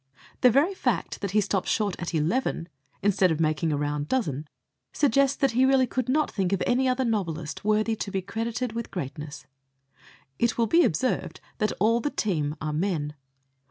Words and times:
The 0.41 0.49
very 0.49 0.73
fact 0.73 1.21
that 1.21 1.29
he 1.29 1.41
stops 1.41 1.69
short 1.69 1.95
at 1.99 2.15
eleven, 2.15 2.67
instead 3.03 3.31
of 3.31 3.39
making 3.39 3.71
a 3.71 3.77
round 3.77 4.07
dozen, 4.07 4.47
suggests 4.91 5.37
that 5.37 5.51
he 5.51 5.63
really 5.63 5.85
could 5.85 6.09
not 6.09 6.31
think 6.31 6.51
of 6.53 6.63
any 6.65 6.87
other 6.87 7.05
novelist 7.05 7.63
worthy 7.63 7.95
to 7.97 8.09
be 8.09 8.23
credited 8.23 8.73
with 8.73 8.89
greatness. 8.89 9.45
It 10.39 10.57
will 10.57 10.65
be 10.65 10.83
observed 10.83 11.39
that 11.59 11.73
all 11.79 11.99
the 12.01 12.09
team 12.09 12.55
are 12.59 12.73
men. 12.73 13.13